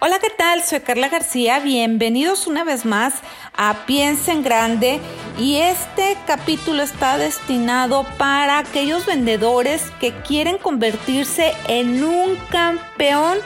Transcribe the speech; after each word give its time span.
Hola, 0.00 0.20
¿qué 0.20 0.30
tal? 0.30 0.62
Soy 0.62 0.78
Carla 0.78 1.08
García. 1.08 1.58
Bienvenidos 1.58 2.46
una 2.46 2.62
vez 2.62 2.84
más 2.84 3.14
a 3.56 3.84
Piensa 3.84 4.30
en 4.30 4.44
Grande. 4.44 5.00
Y 5.36 5.56
este 5.56 6.16
capítulo 6.24 6.84
está 6.84 7.18
destinado 7.18 8.06
para 8.16 8.60
aquellos 8.60 9.06
vendedores 9.06 9.90
que 9.98 10.12
quieren 10.22 10.56
convertirse 10.58 11.52
en 11.66 12.04
un 12.04 12.36
campeón 12.48 13.38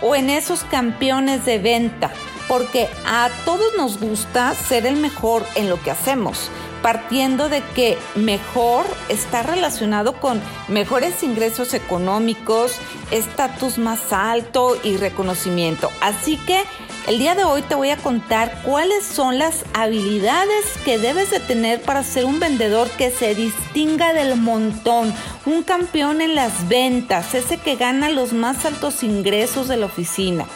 o 0.00 0.16
en 0.16 0.30
esos 0.30 0.64
campeones 0.64 1.44
de 1.44 1.58
venta. 1.58 2.10
Porque 2.48 2.88
a 3.04 3.28
todos 3.44 3.70
nos 3.76 4.00
gusta 4.00 4.54
ser 4.54 4.86
el 4.86 4.96
mejor 4.96 5.44
en 5.54 5.68
lo 5.68 5.78
que 5.82 5.90
hacemos 5.90 6.50
partiendo 6.82 7.48
de 7.48 7.62
que 7.74 7.98
mejor 8.14 8.86
está 9.08 9.42
relacionado 9.42 10.14
con 10.14 10.40
mejores 10.68 11.22
ingresos 11.22 11.74
económicos, 11.74 12.76
estatus 13.10 13.78
más 13.78 14.12
alto 14.12 14.76
y 14.82 14.96
reconocimiento. 14.96 15.90
Así 16.00 16.36
que 16.36 16.64
el 17.06 17.18
día 17.18 17.34
de 17.34 17.44
hoy 17.44 17.62
te 17.62 17.74
voy 17.74 17.90
a 17.90 17.96
contar 17.96 18.62
cuáles 18.62 19.04
son 19.04 19.38
las 19.38 19.64
habilidades 19.72 20.64
que 20.84 20.98
debes 20.98 21.30
de 21.30 21.40
tener 21.40 21.80
para 21.80 22.04
ser 22.04 22.24
un 22.24 22.38
vendedor 22.38 22.88
que 22.90 23.10
se 23.10 23.34
distinga 23.34 24.12
del 24.12 24.36
montón, 24.36 25.12
un 25.46 25.62
campeón 25.62 26.20
en 26.20 26.34
las 26.34 26.68
ventas, 26.68 27.34
ese 27.34 27.56
que 27.56 27.76
gana 27.76 28.10
los 28.10 28.32
más 28.32 28.64
altos 28.64 29.02
ingresos 29.02 29.66
de 29.66 29.78
la 29.78 29.86
oficina. 29.86 30.46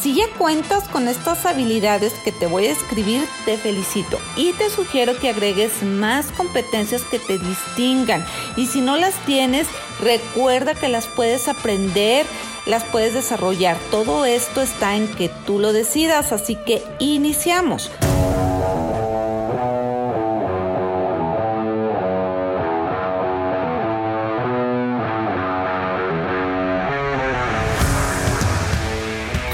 Si 0.00 0.14
ya 0.14 0.28
cuentas 0.38 0.84
con 0.88 1.08
estas 1.08 1.44
habilidades 1.44 2.12
que 2.24 2.30
te 2.30 2.46
voy 2.46 2.66
a 2.66 2.72
escribir, 2.72 3.26
te 3.44 3.56
felicito 3.56 4.20
y 4.36 4.52
te 4.52 4.70
sugiero 4.70 5.18
que 5.18 5.30
agregues 5.30 5.82
más 5.82 6.26
competencias 6.36 7.02
que 7.02 7.18
te 7.18 7.36
distingan. 7.36 8.24
Y 8.56 8.66
si 8.66 8.80
no 8.80 8.96
las 8.96 9.14
tienes, 9.26 9.66
recuerda 10.00 10.74
que 10.74 10.88
las 10.88 11.08
puedes 11.08 11.48
aprender, 11.48 12.26
las 12.64 12.84
puedes 12.84 13.12
desarrollar. 13.12 13.76
Todo 13.90 14.24
esto 14.24 14.62
está 14.62 14.94
en 14.94 15.08
que 15.08 15.30
tú 15.46 15.58
lo 15.58 15.72
decidas, 15.72 16.30
así 16.30 16.54
que 16.54 16.80
iniciamos. 17.00 17.90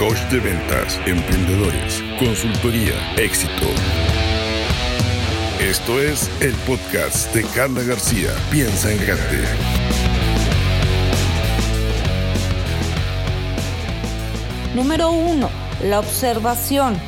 Coach 0.05 0.21
de 0.31 0.39
ventas, 0.39 1.01
emprendedores, 1.07 2.05
consultoría, 2.19 2.93
éxito. 3.17 3.69
Esto 5.59 5.99
es 5.99 6.31
el 6.43 6.53
podcast 6.67 7.35
de 7.35 7.43
Carla 7.43 7.83
García. 7.85 8.29
Piensa 8.51 8.93
en 8.93 8.99
grande. 8.99 9.45
Número 14.75 15.11
uno, 15.11 15.49
la 15.83 16.01
observación. 16.01 16.99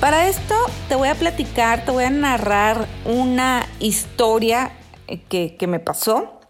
Para 0.00 0.26
esto 0.26 0.54
te 0.88 0.94
voy 0.94 1.08
a 1.08 1.14
platicar, 1.16 1.84
te 1.84 1.90
voy 1.90 2.04
a 2.04 2.10
narrar 2.10 2.86
una 3.04 3.66
historia 3.80 4.72
que, 5.28 5.56
que 5.58 5.66
me 5.66 5.78
pasó 5.78 6.40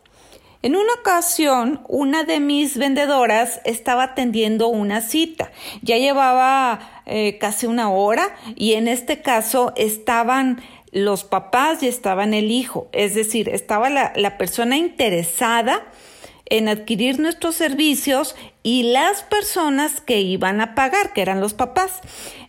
en 0.64 0.76
una 0.76 0.94
ocasión, 0.94 1.82
una 1.88 2.24
de 2.24 2.40
mis 2.40 2.78
vendedoras 2.78 3.60
estaba 3.66 4.04
atendiendo 4.04 4.68
una 4.68 5.02
cita. 5.02 5.52
Ya 5.82 5.98
llevaba 5.98 7.02
eh, 7.04 7.36
casi 7.36 7.66
una 7.66 7.90
hora 7.90 8.34
y 8.56 8.72
en 8.72 8.88
este 8.88 9.20
caso 9.20 9.74
estaban 9.76 10.62
los 10.90 11.22
papás 11.22 11.82
y 11.82 11.88
estaban 11.88 12.32
el 12.32 12.50
hijo. 12.50 12.88
Es 12.92 13.14
decir, 13.14 13.50
estaba 13.50 13.90
la, 13.90 14.14
la 14.16 14.38
persona 14.38 14.78
interesada 14.78 15.82
en 16.46 16.68
adquirir 16.68 17.18
nuestros 17.18 17.56
servicios 17.56 18.34
y 18.62 18.84
las 18.84 19.22
personas 19.22 20.00
que 20.00 20.20
iban 20.20 20.60
a 20.60 20.74
pagar, 20.74 21.12
que 21.12 21.22
eran 21.22 21.40
los 21.40 21.54
papás. 21.54 22.00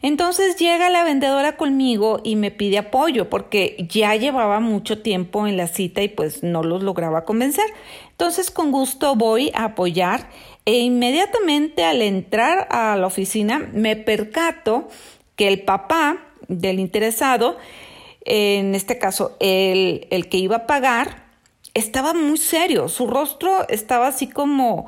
Entonces 0.01 0.57
llega 0.57 0.89
la 0.89 1.03
vendedora 1.03 1.57
conmigo 1.57 2.19
y 2.23 2.35
me 2.35 2.51
pide 2.51 2.77
apoyo 2.77 3.29
porque 3.29 3.75
ya 3.89 4.15
llevaba 4.15 4.59
mucho 4.59 5.01
tiempo 5.01 5.47
en 5.47 5.57
la 5.57 5.67
cita 5.67 6.03
y 6.03 6.09
pues 6.09 6.43
no 6.43 6.63
los 6.63 6.83
lograba 6.83 7.25
convencer. 7.25 7.65
Entonces 8.17 8.49
con 8.49 8.71
gusto 8.71 9.15
voy 9.15 9.51
a 9.53 9.65
apoyar 9.65 10.29
e 10.63 10.79
inmediatamente 10.79 11.83
al 11.83 12.01
entrar 12.01 12.65
a 12.71 12.95
la 12.95 13.07
oficina 13.07 13.69
me 13.73 13.97
percato 13.97 14.87
que 15.35 15.49
el 15.49 15.63
papá 15.63 16.23
del 16.47 16.79
interesado, 16.79 17.57
en 18.23 18.73
este 18.73 18.97
caso 18.97 19.35
el, 19.41 20.07
el 20.11 20.29
que 20.29 20.37
iba 20.37 20.55
a 20.55 20.65
pagar, 20.65 21.25
estaba 21.73 22.13
muy 22.13 22.37
serio, 22.37 22.87
su 22.87 23.05
rostro 23.05 23.67
estaba 23.67 24.07
así 24.07 24.27
como, 24.27 24.87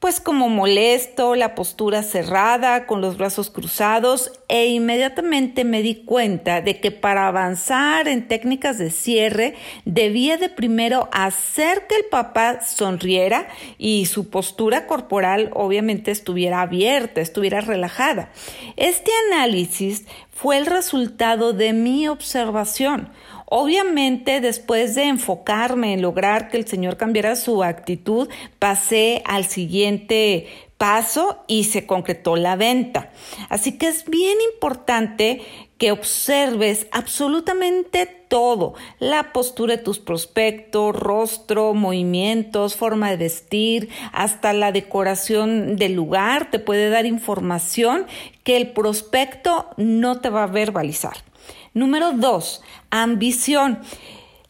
pues 0.00 0.20
como 0.20 0.48
molesto, 0.48 1.34
la 1.34 1.56
postura 1.56 2.04
cerrada, 2.04 2.86
con 2.86 3.00
los 3.00 3.16
brazos 3.16 3.50
cruzados, 3.50 4.30
e 4.48 4.66
inmediatamente 4.66 5.64
me 5.64 5.82
di 5.82 6.04
cuenta 6.04 6.60
de 6.60 6.78
que 6.78 6.92
para 6.92 7.26
avanzar 7.26 8.06
en 8.06 8.28
técnicas 8.28 8.78
de 8.78 8.92
cierre 8.92 9.56
debía 9.84 10.36
de 10.36 10.50
primero 10.50 11.08
hacer 11.10 11.88
que 11.88 11.96
el 11.96 12.04
papá 12.04 12.60
sonriera 12.60 13.48
y 13.76 14.06
su 14.06 14.30
postura 14.30 14.86
corporal 14.86 15.50
obviamente 15.52 16.12
estuviera 16.12 16.62
abierta, 16.62 17.20
estuviera 17.20 17.60
relajada. 17.60 18.30
Este 18.76 19.10
análisis 19.28 20.06
fue 20.30 20.58
el 20.58 20.66
resultado 20.66 21.52
de 21.52 21.72
mi 21.72 22.06
observación. 22.06 23.10
Obviamente, 23.50 24.42
después 24.42 24.94
de 24.94 25.04
enfocarme 25.04 25.94
en 25.94 26.02
lograr 26.02 26.50
que 26.50 26.58
el 26.58 26.66
Señor 26.66 26.98
cambiara 26.98 27.34
su 27.34 27.64
actitud, 27.64 28.28
pasé 28.58 29.22
al 29.24 29.46
siguiente 29.46 30.46
paso 30.78 31.44
y 31.48 31.64
se 31.64 31.86
concretó 31.86 32.36
la 32.36 32.56
venta. 32.56 33.10
Así 33.48 33.76
que 33.76 33.88
es 33.88 34.04
bien 34.06 34.38
importante 34.52 35.42
que 35.76 35.92
observes 35.92 36.88
absolutamente 36.90 38.06
todo, 38.06 38.74
la 38.98 39.32
postura 39.32 39.76
de 39.76 39.82
tus 39.82 39.98
prospectos, 39.98 40.94
rostro, 40.94 41.72
movimientos, 41.72 42.76
forma 42.76 43.10
de 43.10 43.16
vestir, 43.16 43.88
hasta 44.12 44.52
la 44.52 44.72
decoración 44.72 45.76
del 45.76 45.94
lugar 45.94 46.50
te 46.50 46.58
puede 46.58 46.90
dar 46.90 47.06
información 47.06 48.06
que 48.42 48.56
el 48.56 48.72
prospecto 48.72 49.70
no 49.76 50.20
te 50.20 50.30
va 50.30 50.44
a 50.44 50.48
verbalizar. 50.48 51.16
Número 51.74 52.12
dos, 52.12 52.62
ambición. 52.90 53.80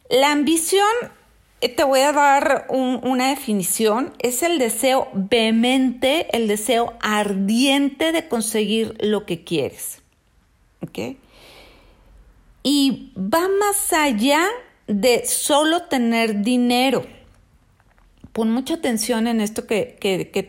La 0.08 0.32
ambición, 0.32 0.88
te 1.60 1.82
voy 1.82 2.00
a 2.00 2.12
dar 2.12 2.66
una 2.68 3.30
definición, 3.30 4.12
es 4.20 4.44
el 4.44 4.58
deseo 4.58 5.08
vehemente, 5.12 6.28
el 6.36 6.46
deseo 6.46 6.94
ardiente 7.00 8.12
de 8.12 8.28
conseguir 8.28 8.96
lo 9.00 9.26
que 9.26 9.42
quieres. 9.42 10.00
Y 12.62 13.12
va 13.16 13.48
más 13.60 13.92
allá 13.92 14.46
de 14.86 15.24
solo 15.26 15.82
tener 15.84 16.42
dinero. 16.42 17.04
Pon 18.32 18.52
mucha 18.52 18.74
atención 18.74 19.26
en 19.26 19.40
esto 19.40 19.66
que, 19.66 19.96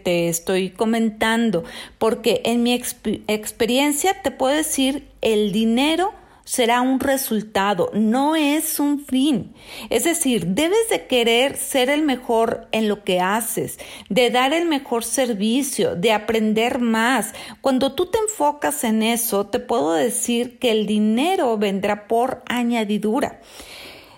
te 0.03 0.29
estoy 0.29 0.69
comentando, 0.69 1.63
porque 1.97 2.41
en 2.45 2.61
mi 2.61 2.73
experiencia 2.73 4.21
te 4.21 4.29
puedo 4.29 4.55
decir, 4.55 5.07
el 5.21 5.51
dinero 5.51 6.13
será 6.49 6.81
un 6.81 6.99
resultado, 6.99 7.91
no 7.93 8.35
es 8.35 8.79
un 8.79 9.05
fin. 9.05 9.53
Es 9.91 10.05
decir, 10.05 10.47
debes 10.47 10.89
de 10.89 11.05
querer 11.05 11.55
ser 11.55 11.91
el 11.91 12.01
mejor 12.01 12.67
en 12.71 12.89
lo 12.89 13.03
que 13.03 13.21
haces, 13.21 13.77
de 14.09 14.31
dar 14.31 14.51
el 14.53 14.65
mejor 14.65 15.03
servicio, 15.03 15.95
de 15.95 16.11
aprender 16.11 16.79
más. 16.79 17.35
Cuando 17.61 17.93
tú 17.93 18.07
te 18.07 18.17
enfocas 18.17 18.83
en 18.83 19.03
eso, 19.03 19.45
te 19.45 19.59
puedo 19.59 19.93
decir 19.93 20.57
que 20.57 20.71
el 20.71 20.87
dinero 20.87 21.55
vendrá 21.59 22.07
por 22.07 22.41
añadidura. 22.47 23.41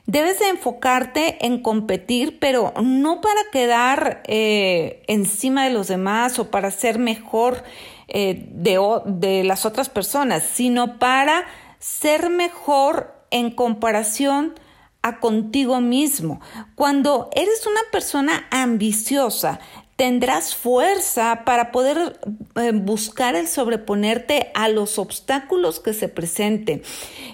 Debes 0.05 0.39
de 0.39 0.47
enfocarte 0.47 1.45
en 1.45 1.61
competir, 1.61 2.39
pero 2.39 2.73
no 2.81 3.19
para 3.19 3.41
quedar 3.51 4.23
eh, 4.25 5.03
encima 5.07 5.65
de 5.65 5.71
los 5.71 5.89
demás 5.89 6.39
o 6.39 6.49
para 6.49 6.71
ser 6.71 6.97
mejor 6.97 7.65
eh, 8.07 8.45
de, 8.51 8.79
de 9.05 9.43
las 9.43 9.65
otras 9.65 9.89
personas, 9.89 10.43
sino 10.43 10.97
para 10.97 11.45
ser 11.81 12.29
mejor 12.29 13.13
en 13.31 13.51
comparación 13.51 14.53
a 15.01 15.19
contigo 15.19 15.81
mismo. 15.81 16.39
Cuando 16.75 17.29
eres 17.33 17.65
una 17.65 17.81
persona 17.91 18.47
ambiciosa, 18.51 19.59
tendrás 19.95 20.55
fuerza 20.55 21.43
para 21.43 21.71
poder 21.71 22.19
eh, 22.55 22.71
buscar 22.71 23.35
el 23.35 23.47
sobreponerte 23.47 24.51
a 24.53 24.69
los 24.69 24.99
obstáculos 24.99 25.79
que 25.79 25.93
se 25.93 26.07
presenten. 26.07 26.83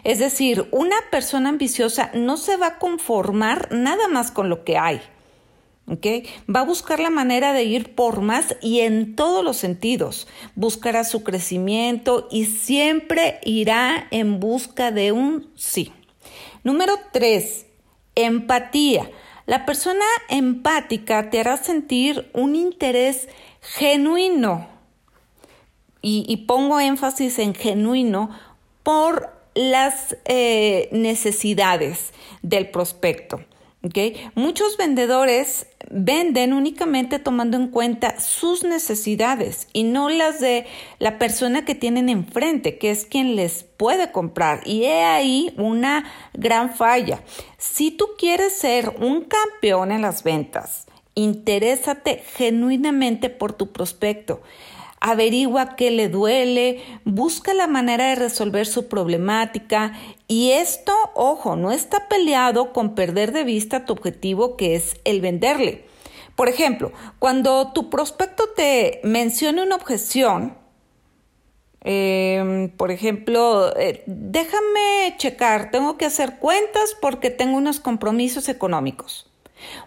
Es 0.04 0.20
decir, 0.20 0.68
una 0.72 0.96
persona 1.12 1.50
ambiciosa 1.50 2.10
no 2.14 2.38
se 2.38 2.58
va 2.58 2.68
a 2.68 2.78
conformar 2.80 3.70
nada 3.72 4.08
más 4.08 4.32
con 4.32 4.50
lo 4.50 4.64
que 4.64 4.78
hay. 4.78 5.02
Va 5.90 6.60
a 6.60 6.66
buscar 6.66 7.00
la 7.00 7.10
manera 7.10 7.54
de 7.54 7.64
ir 7.64 7.96
por 7.96 8.22
más 8.22 8.58
y 8.62 8.82
en 8.82 9.16
todos 9.16 9.44
los 9.44 9.56
sentidos. 9.56 10.28
Buscará 10.56 11.06
su 11.06 11.24
crecimiento 11.24 12.28
y 12.30 12.46
siempre 12.46 13.40
irá 13.44 14.08
en 14.12 14.40
busca 14.42 14.92
de 14.92 15.14
un 15.14 15.50
sí. 15.56 15.94
Número 16.64 16.94
tres, 17.14 17.68
empatía. 18.16 19.10
La 19.46 19.66
persona 19.66 20.04
empática 20.28 21.30
te 21.30 21.40
hará 21.40 21.56
sentir 21.56 22.30
un 22.34 22.56
interés 22.56 23.30
genuino 23.62 24.68
y, 26.02 26.46
pongo 26.48 26.80
énfasis 26.80 27.38
en 27.40 27.54
genuino 27.54 28.30
por 28.84 29.30
las 29.56 30.16
eh, 30.26 30.88
necesidades 30.92 32.14
del 32.42 32.70
prospecto. 32.70 33.42
Muchos 34.36 34.78
vendedores 34.78 35.68
venden 35.90 36.54
únicamente 36.54 37.20
tomando 37.20 37.58
en 37.58 37.68
cuenta 37.68 38.20
sus 38.20 38.64
necesidades 38.64 39.68
y 39.74 39.84
no 39.84 40.10
las 40.10 40.40
de 40.40 40.66
la 41.00 41.18
persona 41.18 41.66
que 41.66 41.76
tienen 41.76 42.10
enfrente, 42.10 42.78
que 42.78 42.92
es 42.92 43.06
quien 43.06 43.36
les 43.36 43.64
puede 43.64 44.12
comprar. 44.12 44.62
Y 44.66 44.84
he 44.86 45.04
ahí 45.04 45.54
una 45.58 46.12
gran 46.34 46.76
falla. 46.76 47.22
Si 47.58 47.92
tú 47.92 48.08
quieres 48.18 48.54
ser 48.54 48.96
un 49.00 49.26
campeón 49.26 49.92
en 49.92 50.02
las 50.02 50.24
ventas, 50.24 50.88
interésate 51.16 52.24
genuinamente 52.36 53.30
por 53.30 53.54
tu 53.54 53.72
prospecto 53.72 54.42
averigua 55.00 55.76
qué 55.76 55.92
le 55.92 56.10
duele, 56.10 56.84
busca 57.06 57.54
la 57.54 57.68
manera 57.68 58.10
de 58.10 58.16
resolver 58.16 58.66
su 58.66 58.88
problemática 58.88 59.94
y 60.28 60.52
esto, 60.52 60.94
ojo, 61.14 61.56
no 61.56 61.72
está 61.72 62.08
peleado 62.08 62.74
con 62.74 62.96
perder 62.96 63.32
de 63.32 63.44
vista 63.44 63.86
tu 63.86 63.94
objetivo 63.94 64.58
que 64.58 64.76
es 64.76 64.96
el 65.04 65.22
venderle. 65.22 65.86
Por 66.36 66.50
ejemplo, 66.50 66.92
cuando 67.20 67.72
tu 67.74 67.90
prospecto 67.90 68.50
te 68.56 69.00
mencione 69.04 69.64
una 69.64 69.76
objeción, 69.76 70.56
em, 71.82 72.70
por 72.70 72.92
ejemplo, 72.92 73.76
eh, 73.78 74.04
déjame 74.06 75.16
checar, 75.18 75.72
tengo 75.72 75.98
que 75.98 76.06
hacer 76.06 76.38
cuentas 76.38 76.96
porque 77.02 77.30
tengo 77.32 77.58
unos 77.58 77.80
compromisos 77.80 78.50
económicos. 78.50 79.28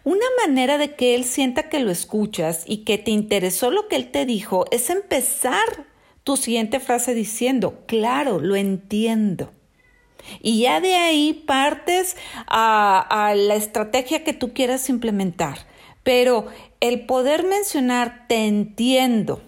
Una 0.05 0.27
manera 0.45 0.79
de 0.79 0.95
que 0.95 1.15
él 1.15 1.25
sienta 1.25 1.69
que 1.69 1.81
lo 1.81 1.91
escuchas 1.91 2.65
y 2.67 2.79
que 2.79 2.99
te 2.99 3.11
interesó 3.11 3.71
lo 3.71 3.89
que 3.89 3.97
él 3.97 4.11
te 4.11 4.27
dijo 4.27 4.65
es 4.71 4.91
empezar 4.91 5.87
tu 6.25 6.37
siguiente 6.37 6.81
frase 6.81 7.15
diciendo, 7.15 7.83
claro, 7.87 8.39
lo 8.39 8.57
entiendo. 8.57 9.51
Y 10.41 10.61
ya 10.61 10.81
de 10.81 10.97
ahí 10.97 11.33
partes 11.33 12.17
a, 12.47 13.35
la 13.37 13.55
estrategia 13.55 14.25
que 14.25 14.33
tú 14.33 14.53
quieras 14.53 14.89
implementar. 14.89 15.67
Pero 16.03 16.47
el 16.81 17.07
poder 17.07 17.45
mencionar 17.45 18.27
te 18.29 18.47
entiendo. 18.47 19.43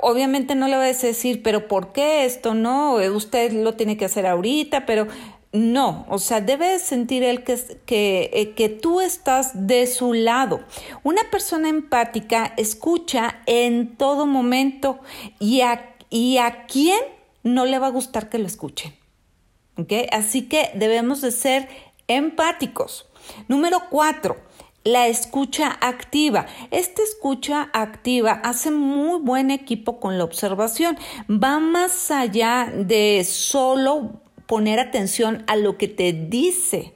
Obviamente 0.00 0.54
no 0.54 0.68
le 0.68 0.76
vas 0.76 1.04
a 1.04 1.08
decir, 1.08 1.42
pero 1.42 1.68
¿por 1.68 1.92
qué 1.92 2.24
esto 2.24 2.54
no? 2.54 2.94
Usted 2.94 3.52
lo 3.52 3.74
tiene 3.74 3.96
que 3.98 4.06
hacer 4.06 4.26
ahorita, 4.26 4.86
pero 4.86 5.06
no, 5.52 6.06
o 6.08 6.18
sea, 6.18 6.40
debe 6.40 6.78
sentir 6.78 7.24
él 7.24 7.42
que, 7.42 7.58
que, 7.84 8.30
eh, 8.32 8.54
que, 8.54 8.68
tú 8.68 9.00
estás 9.00 9.66
de 9.66 9.88
su 9.88 10.12
lado. 10.12 10.60
Una 11.02 11.22
persona 11.28 11.68
empática 11.68 12.54
escucha 12.56 13.40
en 13.46 13.96
todo 13.96 14.26
momento 14.26 15.00
y 15.40 15.62
a, 15.62 15.96
y 16.08 16.38
a 16.38 16.66
quién 16.66 17.00
no 17.42 17.66
le 17.66 17.80
va 17.80 17.88
a 17.88 17.90
gustar 17.90 18.28
que 18.28 18.38
lo 18.38 18.46
escuchen. 18.46 18.94
¿Okay? 19.76 20.06
Así 20.12 20.48
que 20.48 20.70
debemos 20.74 21.20
de 21.20 21.32
ser 21.32 21.68
empáticos. 22.06 23.08
Número 23.48 23.82
cuatro, 23.90 24.36
la 24.84 25.08
escucha 25.08 25.76
activa. 25.80 26.46
Esta 26.70 27.02
escucha 27.02 27.70
activa 27.72 28.40
hace 28.44 28.70
muy 28.70 29.18
buen 29.18 29.50
equipo 29.50 29.98
con 29.98 30.16
la 30.16 30.22
observación. 30.24 30.96
Va 31.28 31.58
más 31.58 32.12
allá 32.12 32.72
de 32.72 33.24
solo 33.24 34.20
poner 34.50 34.80
atención 34.80 35.44
a 35.46 35.54
lo 35.54 35.78
que 35.78 35.86
te 35.86 36.12
dice 36.12 36.92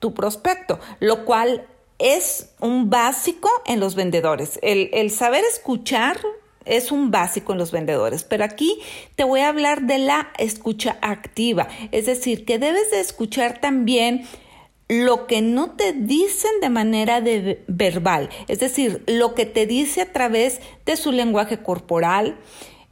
tu 0.00 0.12
prospecto, 0.12 0.80
lo 0.98 1.24
cual 1.24 1.64
es 2.00 2.48
un 2.58 2.90
básico 2.90 3.48
en 3.64 3.78
los 3.78 3.94
vendedores. 3.94 4.58
El, 4.60 5.10
saber 5.12 5.44
escuchar 5.44 6.18
es 6.64 6.90
un 6.90 7.12
básico 7.12 7.52
en 7.52 7.60
los 7.60 7.70
vendedores, 7.70 8.24
pero 8.24 8.42
aquí 8.42 8.80
te 9.14 9.22
voy 9.22 9.38
a 9.38 9.50
hablar 9.50 9.82
de 9.82 9.98
la 9.98 10.32
escucha 10.36 10.98
activa, 11.00 11.68
es 11.92 12.06
decir, 12.06 12.44
que 12.44 12.58
debes 12.58 12.90
de 12.90 12.98
escuchar 12.98 13.60
también 13.60 14.26
lo 14.88 15.28
que 15.28 15.42
no 15.42 15.76
te 15.76 15.92
dicen 15.92 16.50
de 16.60 16.70
manera 16.70 17.20
de 17.20 17.62
verbal, 17.68 18.30
es 18.48 18.58
decir, 18.58 19.04
lo 19.06 19.36
que 19.36 19.46
te 19.46 19.66
dice 19.66 20.02
a 20.02 20.12
través 20.12 20.60
de 20.84 20.96
su 20.96 21.12
lenguaje 21.12 21.58
corporal, 21.58 22.36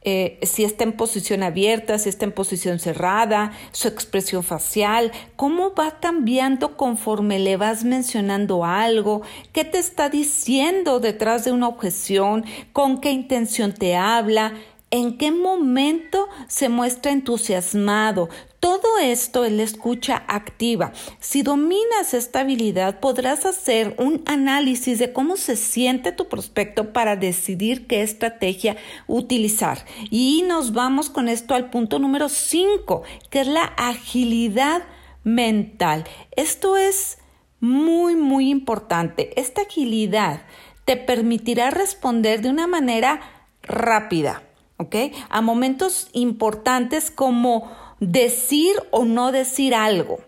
eh, 0.07 0.37
si 0.43 0.63
está 0.63 0.83
en 0.83 0.93
posición 0.93 1.41
abierta, 1.41 1.97
si 1.97 2.09
está 2.09 2.25
en 2.25 2.31
posición 2.31 2.77
cerrada, 2.77 3.53
su 3.71 3.87
expresión 3.87 4.43
facial, 4.43 5.11
cómo 5.35 5.73
va 5.73 5.99
cambiando 5.99 6.77
conforme 6.77 7.39
le 7.39 7.57
vas 7.57 7.83
mencionando 7.83 8.65
algo, 8.65 9.23
qué 9.51 9.65
te 9.65 9.79
está 9.79 10.09
diciendo 10.09 10.99
detrás 10.99 11.43
de 11.43 11.51
una 11.51 11.67
objeción, 11.67 12.45
con 12.71 13.01
qué 13.01 13.09
intención 13.11 13.73
te 13.73 13.95
habla, 13.95 14.53
en 14.91 15.17
qué 15.17 15.31
momento 15.31 16.27
se 16.47 16.69
muestra 16.69 17.11
entusiasmado. 17.11 18.29
Todo 18.65 18.97
esto 18.99 19.45
es 19.45 19.51
la 19.51 19.61
escucha 19.61 20.23
activa. 20.27 20.91
Si 21.19 21.43
dominas 21.43 22.15
esta 22.15 22.39
habilidad, 22.39 22.99
podrás 22.99 23.45
hacer 23.45 23.93
un 23.99 24.23
análisis 24.25 24.97
de 24.97 25.13
cómo 25.13 25.37
se 25.37 25.55
siente 25.55 26.11
tu 26.11 26.27
prospecto 26.27 26.91
para 26.91 27.15
decidir 27.15 27.85
qué 27.85 28.01
estrategia 28.01 28.75
utilizar. 29.05 29.85
Y 30.09 30.43
nos 30.47 30.73
vamos 30.73 31.11
con 31.11 31.27
esto 31.29 31.53
al 31.53 31.69
punto 31.69 31.99
número 31.99 32.27
5, 32.27 33.03
que 33.29 33.41
es 33.41 33.47
la 33.47 33.65
agilidad 33.65 34.81
mental. 35.23 36.03
Esto 36.35 36.75
es 36.75 37.19
muy, 37.59 38.15
muy 38.15 38.49
importante. 38.49 39.39
Esta 39.39 39.61
agilidad 39.61 40.41
te 40.85 40.97
permitirá 40.97 41.69
responder 41.69 42.41
de 42.41 42.49
una 42.49 42.65
manera 42.65 43.21
rápida 43.61 44.41
¿ok? 44.77 44.95
A 45.29 45.41
momentos 45.41 46.09
importantes 46.13 47.09
como 47.11 47.71
decir 47.99 48.75
o 48.91 49.05
no 49.05 49.31
decir 49.31 49.73
algo. 49.75 50.19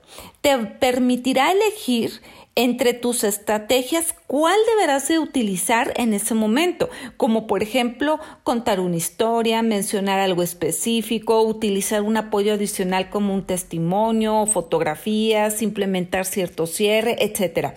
Te 0.42 0.58
permitirá 0.58 1.52
elegir 1.52 2.22
entre 2.58 2.96
tus 2.96 3.24
estrategias 3.24 4.16
cuál 4.26 4.58
deberás 4.76 5.08
de 5.08 5.20
utilizar 5.20 5.94
en 5.96 6.16
ese 6.16 6.34
momento, 6.34 6.90
como 7.16 7.46
por 7.46 7.62
ejemplo 7.62 8.20
contar 8.42 8.80
una 8.80 8.96
historia, 8.96 9.62
mencionar 9.62 10.20
algo 10.20 10.42
específico, 10.42 11.44
utilizar 11.44 12.02
un 12.02 12.18
apoyo 12.18 12.54
adicional 12.56 13.12
como 13.12 13.36
un 13.36 13.46
testimonio, 13.46 14.48
fotografías, 14.48 15.62
implementar 15.62 16.26
cierto 16.26 16.66
cierre, 16.66 17.18
etc. 17.20 17.76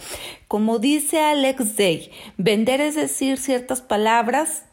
Como 0.48 0.78
dice 0.78 1.20
Alex 1.20 1.76
Day, 1.76 2.10
vender 2.38 2.80
es 2.80 2.94
decir 2.94 3.36
ciertas 3.36 3.82
palabras 3.82 4.64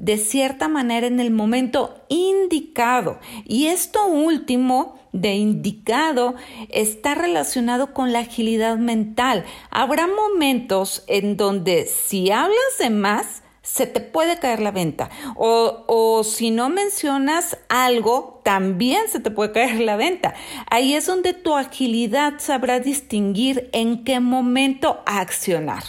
de 0.00 0.16
cierta 0.16 0.66
manera 0.66 1.06
en 1.06 1.20
el 1.20 1.30
momento 1.30 1.94
indicado. 2.08 3.20
Y 3.44 3.66
esto 3.66 4.06
último 4.06 4.98
de 5.12 5.34
indicado 5.34 6.34
está 6.70 7.14
relacionado 7.14 7.92
con 7.92 8.12
la 8.12 8.20
agilidad 8.20 8.78
mental. 8.78 9.44
Habrá 9.70 10.06
momentos 10.08 11.04
en 11.06 11.36
donde 11.36 11.86
si 11.86 12.30
hablas 12.30 12.78
de 12.78 12.88
más, 12.88 13.42
se 13.60 13.86
te 13.86 14.00
puede 14.00 14.38
caer 14.38 14.60
la 14.60 14.70
venta. 14.70 15.10
O, 15.36 15.84
o, 15.86 16.24
si 16.24 16.50
no 16.50 16.70
mencionas 16.70 17.58
algo, 17.68 18.40
también 18.42 19.02
se 19.08 19.20
te 19.20 19.30
puede 19.30 19.52
caer 19.52 19.80
la 19.80 19.96
venta. 19.96 20.34
Ahí 20.70 20.94
es 20.94 21.06
donde 21.06 21.34
tu 21.34 21.54
agilidad 21.54 22.34
sabrá 22.38 22.80
distinguir 22.80 23.68
en 23.72 24.02
qué 24.02 24.18
momento 24.18 25.02
accionar. 25.04 25.84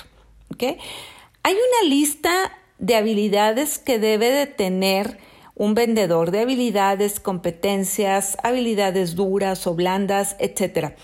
Hay 1.44 1.56
una 1.56 1.90
lista 1.90 2.52
de 2.82 2.96
habilidades 2.96 3.80
que 3.80 3.98
debe 3.98 4.30
de 4.30 4.48
tener 4.48 5.18
un 5.56 5.74
vendedor, 5.76 6.32
de 6.32 6.42
habilidades, 6.42 7.22
competencias, 7.22 8.38
habilidades 8.44 9.16
duras 9.16 9.66
o 9.68 9.76
blandas, 9.76 10.36
etcétera 10.40 10.96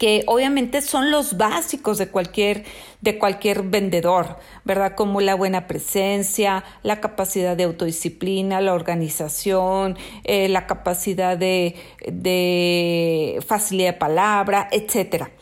que 0.00 0.24
obviamente 0.26 0.80
son 0.80 1.10
los 1.10 1.36
básicos 1.36 1.98
de 1.98 2.08
cualquier, 2.08 2.64
de 3.02 3.18
cualquier 3.18 3.64
vendedor, 3.64 4.38
¿verdad? 4.64 4.94
Como 4.94 5.20
la 5.20 5.34
buena 5.34 5.66
presencia, 5.66 6.64
la 6.82 7.02
capacidad 7.02 7.54
de 7.54 7.64
autodisciplina, 7.64 8.62
la 8.62 8.72
organización, 8.72 9.98
eh, 10.24 10.48
la 10.48 10.66
capacidad 10.66 11.36
de, 11.36 11.76
de 12.10 13.44
facilidad 13.46 13.92
de 13.92 13.98
palabra, 13.98 14.68
etcétera. 14.72 15.32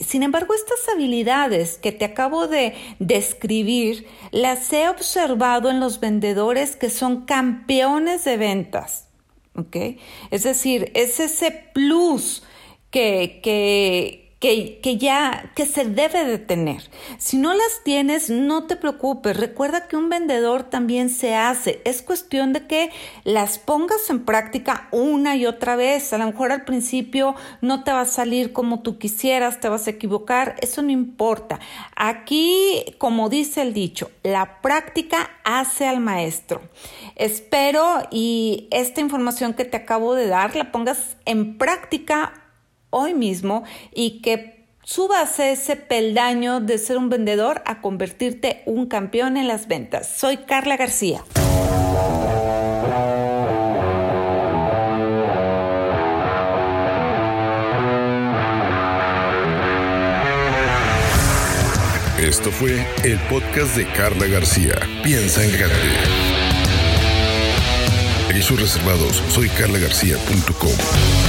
Sin 0.00 0.22
embargo, 0.22 0.54
estas 0.54 0.88
habilidades 0.94 1.76
que 1.76 1.92
te 1.92 2.06
acabo 2.06 2.48
de 2.48 2.74
describir 2.98 4.06
las 4.30 4.72
he 4.72 4.88
observado 4.88 5.70
en 5.70 5.78
los 5.78 6.00
vendedores 6.00 6.74
que 6.74 6.88
son 6.88 7.26
campeones 7.26 8.24
de 8.24 8.36
ventas. 8.38 9.08
¿okay? 9.54 9.98
Es 10.30 10.44
decir, 10.44 10.90
es 10.94 11.20
ese 11.20 11.50
plus 11.74 12.42
que, 12.90 13.40
que, 13.42 14.27
que, 14.40 14.96
ya, 14.98 15.50
que 15.56 15.66
se 15.66 15.84
debe 15.84 16.24
de 16.24 16.38
tener. 16.38 16.82
Si 17.18 17.38
no 17.38 17.54
las 17.54 17.82
tienes, 17.82 18.30
no 18.30 18.68
te 18.68 18.76
preocupes. 18.76 19.36
Recuerda 19.36 19.88
que 19.88 19.96
un 19.96 20.08
vendedor 20.08 20.62
también 20.62 21.10
se 21.10 21.34
hace. 21.34 21.82
Es 21.84 22.02
cuestión 22.02 22.52
de 22.52 22.66
que 22.66 22.90
las 23.24 23.58
pongas 23.58 24.08
en 24.10 24.24
práctica 24.24 24.88
una 24.92 25.34
y 25.34 25.46
otra 25.46 25.74
vez. 25.74 26.12
A 26.12 26.18
lo 26.18 26.26
mejor 26.26 26.52
al 26.52 26.64
principio 26.64 27.34
no 27.62 27.82
te 27.82 27.90
va 27.90 28.02
a 28.02 28.06
salir 28.06 28.52
como 28.52 28.80
tú 28.80 28.98
quisieras, 28.98 29.58
te 29.58 29.68
vas 29.68 29.88
a 29.88 29.90
equivocar. 29.90 30.54
Eso 30.60 30.82
no 30.82 30.90
importa. 30.90 31.58
Aquí, 31.96 32.84
como 32.98 33.28
dice 33.28 33.62
el 33.62 33.74
dicho, 33.74 34.08
la 34.22 34.60
práctica 34.62 35.30
hace 35.42 35.88
al 35.88 35.98
maestro. 35.98 36.60
Espero 37.16 38.06
y 38.12 38.68
esta 38.70 39.00
información 39.00 39.54
que 39.54 39.64
te 39.64 39.76
acabo 39.76 40.14
de 40.14 40.28
dar 40.28 40.54
la 40.54 40.70
pongas 40.70 41.16
en 41.24 41.58
práctica 41.58 42.37
hoy 42.90 43.14
mismo 43.14 43.64
y 43.94 44.20
que 44.22 44.66
subas 44.82 45.38
ese 45.40 45.76
peldaño 45.76 46.60
de 46.60 46.78
ser 46.78 46.96
un 46.98 47.08
vendedor 47.08 47.62
a 47.66 47.80
convertirte 47.80 48.62
un 48.66 48.86
campeón 48.86 49.36
en 49.36 49.48
las 49.48 49.68
ventas. 49.68 50.08
Soy 50.08 50.38
Carla 50.38 50.76
García. 50.76 51.24
Esto 62.18 62.50
fue 62.50 62.86
el 63.04 63.18
podcast 63.30 63.76
de 63.76 63.86
Carla 63.86 64.26
García. 64.26 64.74
Piensa 65.02 65.42
en 65.42 65.52
grande. 65.52 65.76
Servicios 68.26 68.60
reservados. 68.60 69.22
Soy 69.28 69.48
carlagarcía.com. 69.48 71.27